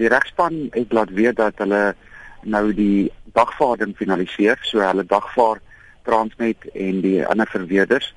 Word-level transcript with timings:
Die 0.00 0.08
regspan 0.08 0.68
het 0.72 0.92
laat 0.92 1.10
weet 1.12 1.36
dat 1.36 1.58
hulle 1.60 1.94
nou 2.42 2.70
die 2.72 3.12
dagvaarding 3.36 3.92
finaliseer, 3.96 4.56
so 4.64 4.80
hulle 4.80 5.04
dagvaar 5.04 5.60
Transnet 6.08 6.64
en 6.72 7.02
die 7.04 7.18
ander 7.28 7.50
verweerders 7.52 8.14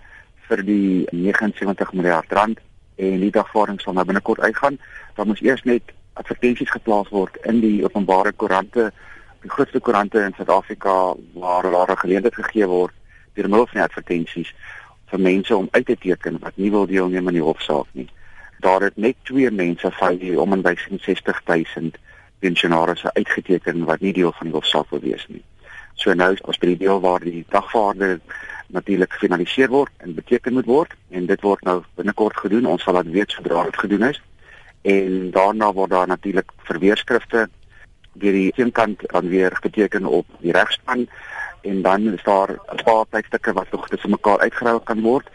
vir 0.47 0.63
die 0.63 1.04
79 1.11 1.91
miljard 1.91 2.31
rand 2.31 2.61
en 2.96 3.19
die 3.19 3.33
dagvaarding 3.35 3.81
sal 3.83 3.97
nou 3.97 4.07
binnekort 4.07 4.39
uitgaan. 4.39 4.79
Dan 5.19 5.27
moet 5.27 5.43
eers 5.43 5.65
net 5.67 5.91
advertensies 6.13 6.71
geplaas 6.71 7.11
word 7.11 7.35
in 7.51 7.59
die 7.59 7.84
openbare 7.84 8.31
koerante, 8.31 8.88
die 9.44 9.52
grootste 9.52 9.84
koerante 9.84 10.24
in 10.24 10.40
Suid-Afrika 10.40 10.97
waar 11.36 11.68
daar 11.68 11.97
geleentheid 11.97 12.40
gegee 12.40 12.72
word 12.72 12.96
deur 13.36 13.50
middel 13.50 13.68
van 13.74 13.84
advertensies 13.90 14.56
vir 15.12 15.20
mense 15.20 15.56
om 15.58 15.68
uit 15.72 15.86
te 15.86 16.00
teken 16.00 16.40
wat 16.40 16.55
nie 16.55 16.72
wil 16.72 16.88
deelneem 16.88 17.27
aan 17.27 17.41
die 17.41 17.50
hofsaak 17.52 17.91
nie. 17.91 18.08
Daar 18.63 18.81
het 18.81 18.98
net 18.98 19.16
twee 19.27 19.52
mense 19.52 19.91
van 19.91 20.17
die 20.17 20.39
om 20.39 20.53
en 20.55 20.61
by 20.63 20.71
60000 20.80 21.98
pensionaars 22.39 23.03
uitgeteken 23.05 23.84
wat 23.90 23.99
nie 23.99 24.13
deel 24.13 24.31
van 24.31 24.48
die 24.48 24.55
hofsaak 24.55 24.90
wil 24.90 25.02
wees 25.04 25.26
nie. 25.27 25.44
So 25.99 26.13
nou 26.13 26.31
is 26.34 26.44
ons 26.48 26.59
by 26.62 26.70
die 26.71 26.81
deel 26.85 27.02
waar 27.04 27.20
die 27.23 27.44
dagvaarder 27.52 28.21
natuurlik 28.73 29.12
gefinaliseer 29.18 29.68
word 29.73 29.91
en 30.05 30.16
beteken 30.16 30.55
moet 30.55 30.70
word 30.70 30.95
en 31.12 31.27
dit 31.27 31.44
word 31.44 31.68
nou 31.68 31.81
binnekort 31.99 32.40
gedoen. 32.40 32.70
Ons 32.71 32.88
sal 32.88 33.02
dit 33.02 33.12
weet 33.18 33.35
sodra 33.35 33.66
dit 33.68 33.81
gedoen 33.84 34.07
is. 34.09 34.21
En 34.95 35.30
daarna 35.35 35.73
word 35.73 35.91
daar 35.91 36.07
natuurlik 36.07 36.55
verweerskrifte 36.70 37.49
deur 38.13 38.40
die 38.40 38.52
teenkant 38.55 39.04
dan 39.12 39.27
weer 39.27 39.55
geteken 39.59 40.05
op 40.05 40.40
die 40.40 40.55
regspan 40.55 41.07
en 41.68 41.82
dan 41.82 42.07
is 42.13 42.23
daar 42.23 42.55
'n 42.55 42.84
paar 42.84 43.05
tydstukke 43.09 43.54
wat 43.54 43.71
nog 43.71 43.88
tussen 43.88 44.09
mekaar 44.09 44.40
uitgeruil 44.40 44.80
kan 44.80 45.02
word 45.02 45.27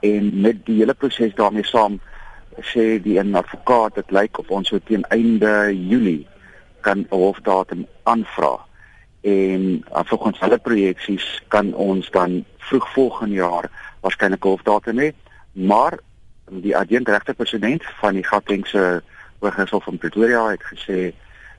en 0.00 0.40
met 0.40 0.66
die 0.66 0.78
hele 0.78 0.94
proses 0.94 1.34
daarmee 1.34 1.64
saam 1.64 2.00
sê 2.60 3.02
die 3.02 3.18
een 3.18 3.34
advokaat 3.34 3.94
dit 3.94 4.10
lyk 4.10 4.38
of 4.38 4.50
ons 4.50 4.68
so 4.68 4.78
teen 4.84 5.04
einde 5.08 5.72
Julie 5.72 6.26
kan 6.80 6.98
'n 6.98 7.06
hofdatum 7.10 7.86
aanvra 8.02 8.58
en 9.22 9.84
volgens 9.88 10.40
hulle 10.40 10.58
projeksies 10.58 11.42
kan 11.48 11.74
ons 11.74 12.10
dan 12.10 12.44
vroeg 12.58 12.92
volgende 12.92 13.34
jaar 13.34 13.70
waarskynlik 14.00 14.44
'n 14.44 14.48
hofdatum 14.48 14.98
hê. 14.98 15.12
Maar 15.52 15.98
die 16.50 16.76
adjunkregter 16.76 17.34
president 17.34 17.82
van 18.00 18.14
die 18.14 18.26
Gautengse 18.26 19.02
Hooggeregshof 19.38 19.84
van 19.84 19.98
Pretoria 19.98 20.50
het 20.50 20.62
gesê 20.62 21.12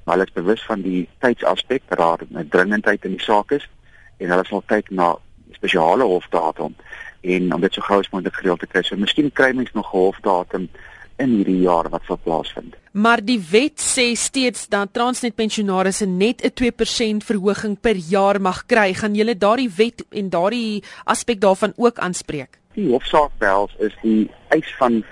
maar 0.03 0.15
hulle 0.15 0.27
is 0.27 0.33
bewus 0.33 0.63
van 0.65 0.81
die 0.81 1.09
tydsaspek 1.19 1.81
dat 1.87 1.97
daar 1.97 2.19
'n 2.29 2.47
dringendheid 2.49 3.05
in 3.05 3.11
die 3.11 3.21
saak 3.23 3.51
is 3.51 3.69
en 4.17 4.29
hulle 4.29 4.45
sal 4.45 4.63
kyk 4.65 4.89
na 4.89 5.17
spesiale 5.51 6.03
hofdatum 6.03 6.75
en 7.23 7.53
om 7.55 7.61
dit 7.61 7.73
so 7.73 7.81
gou 7.81 7.99
as 7.99 8.09
moontlik 8.11 8.35
gereël 8.39 8.59
te 8.59 8.67
kry. 8.67 8.83
So 8.83 8.99
miskien 8.99 9.31
kry 9.31 9.51
mens 9.55 9.71
nog 9.73 9.93
'n 9.93 9.97
hofdatum 9.97 10.69
in 11.17 11.35
hierdie 11.37 11.61
jaar 11.61 11.89
wat 11.89 12.01
sal 12.07 12.19
plaasvind. 12.23 12.75
Maar 12.91 13.21
die 13.25 13.39
wet 13.51 13.81
sê 13.81 14.13
steeds 14.17 14.67
dat 14.69 14.93
Transnet 14.93 15.35
pensionaarsse 15.35 16.05
net 16.05 16.43
'n 16.43 16.53
2% 16.53 17.23
verhoging 17.23 17.79
per 17.79 17.95
jaar 17.95 18.41
mag 18.41 18.65
kry. 18.65 18.93
Gaan 18.93 19.15
julle 19.15 19.37
daardie 19.37 19.71
wet 19.75 20.05
en 20.09 20.29
daardie 20.29 20.83
aspek 21.03 21.39
daarvan 21.39 21.73
ook 21.75 21.97
aanspreek? 21.97 22.59
Die 22.73 22.89
hofsaak 22.89 23.31
bels 23.37 23.75
is 23.79 23.95
die 24.01 24.29
eis 24.49 24.75
van 24.77 25.03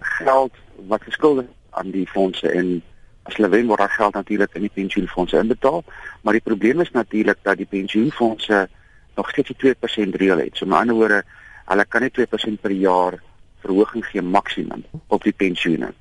geld 0.00 0.52
wat 0.88 1.02
geskuld 1.02 1.44
aan 1.70 1.90
die 1.90 2.06
fondse 2.06 2.48
en 2.48 2.82
as 3.22 3.36
hulle 3.36 3.48
wen 3.48 3.66
word 3.66 3.78
daardie 3.78 3.96
geld 3.96 4.14
natuurlik 4.14 4.54
in 4.54 4.66
die 4.66 4.74
pensioenfondse 4.74 5.38
inbetaal, 5.38 5.84
maar 6.22 6.32
die 6.32 6.44
probleem 6.44 6.80
is 6.80 6.90
natuurlik 6.90 7.38
dat 7.42 7.56
die 7.56 7.66
pensioenfondse 7.66 8.68
nog 9.16 9.30
steeds 9.30 9.52
die 9.52 9.74
2% 9.74 10.16
reël 10.20 10.38
het. 10.38 10.56
So 10.56 10.66
met 10.66 10.78
ander 10.78 10.94
woorde, 10.94 11.24
hulle 11.70 11.84
kan 11.88 12.04
net 12.04 12.18
2% 12.18 12.60
per 12.60 12.70
jaar 12.70 13.18
verhoging 13.64 14.04
gee 14.06 14.22
maksimum 14.22 14.84
op 15.08 15.22
die 15.24 15.32
pensioene. 15.32 15.92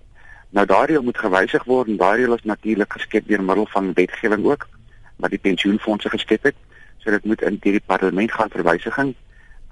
Nou 0.54 0.66
daardie 0.70 1.00
moet 1.02 1.18
gewysig 1.18 1.64
word 1.66 1.88
en 1.88 1.98
daardie 1.98 2.28
is 2.34 2.44
natuurlik 2.44 2.94
geskep 2.94 3.28
deur 3.28 3.44
middel 3.44 3.66
van 3.72 3.94
wetgewing 3.94 4.46
ook 4.46 4.68
wat 5.18 5.32
die 5.32 5.40
pensioenfondse 5.40 6.10
geskep 6.10 6.44
het. 6.44 6.56
So 6.98 7.12
dit 7.12 7.26
moet 7.26 7.42
in 7.42 7.58
die 7.62 7.80
parlement 7.80 8.32
gaan 8.32 8.52
vir 8.54 8.64
wysiging. 8.64 9.16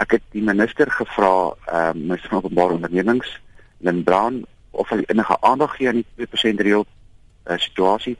Ek 0.01 0.17
het 0.17 0.23
die 0.31 0.41
minister 0.41 0.89
gevra, 0.91 1.53
ehm 1.67 1.97
uh, 1.97 2.01
minister 2.07 2.29
van 2.29 2.41
openbare 2.43 2.79
ondernemings, 2.79 3.39
Lynn 3.77 4.03
Brown, 4.03 4.45
of 4.71 4.89
hy 4.89 5.03
enige 5.05 5.37
aandag 5.41 5.75
gee 5.75 5.87
aan 5.87 6.01
die 6.01 6.27
2% 6.27 6.63
reël 6.65 6.85
uh, 6.85 7.57
situasie 7.57 8.17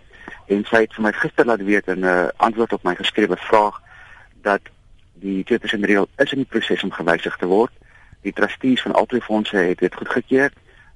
en 0.51 0.63
sy 0.68 0.84
het 0.84 0.94
vir 0.95 1.06
my 1.06 1.12
gister 1.16 1.47
laat 1.47 1.63
weet 1.63 1.88
in 1.88 2.03
'n 2.03 2.12
uh, 2.12 2.28
antwoord 2.38 2.74
op 2.74 2.84
my 2.84 2.95
geskrewe 2.95 3.38
vraag 3.38 3.81
dat 4.41 4.62
die 5.21 5.45
2% 5.45 5.87
reël 5.89 6.07
is 6.17 6.31
in 6.31 6.43
die 6.43 6.49
proses 6.49 6.83
om 6.83 6.91
gewysig 6.91 7.37
te 7.37 7.49
word 7.49 7.71
die 8.21 8.33
trustees 8.33 8.81
van 8.81 8.93
albei 8.93 9.21
fondse 9.21 9.57
het 9.57 9.79
dit 9.79 9.95
goedgekeur. 9.95 10.53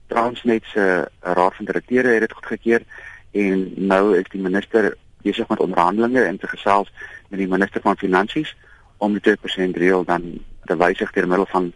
Transnet 0.08 0.64
se 0.66 1.10
raad 1.20 1.56
van 1.56 1.66
direkteure 1.66 2.08
het 2.08 2.20
dit 2.20 2.32
goedgekeur 2.32 2.84
en 3.32 3.72
nou 3.76 4.18
is 4.18 4.30
die 4.30 4.42
minister 4.42 4.94
besig 5.26 5.48
met 5.48 5.60
onderhandelinge 5.60 6.22
en 6.22 6.38
te 6.38 6.48
gesels 6.48 6.92
met 7.30 7.40
die 7.40 7.50
minister 7.50 7.82
van 7.82 7.98
finansies 7.98 8.56
om 8.98 9.18
die 9.18 9.38
2% 9.38 9.78
reël 9.82 10.06
dan 10.06 10.38
te 10.66 10.78
wysig 10.78 11.12
deur 11.12 11.28
middel 11.28 11.50
van 11.50 11.74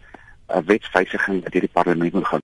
'n 0.48 0.64
wetswysiging 0.66 1.42
wat 1.42 1.52
deur 1.52 1.66
die 1.66 1.76
parlement 1.78 2.12
moet 2.12 2.26
gaan. 2.26 2.38